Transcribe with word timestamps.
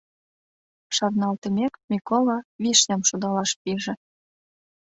Шарналтымек, 0.95 1.73
Микола 1.91 2.37
Вишням 2.61 3.01
шудалаш 3.07 3.51
пиже. 3.61 3.93